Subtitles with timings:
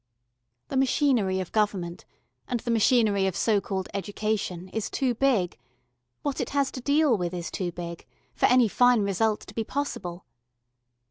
[0.69, 2.05] The machinery of government
[2.47, 5.59] and the machinery of so called education is too big
[6.23, 9.63] what it has to deal with is too big for any fine result to be
[9.63, 10.25] possible.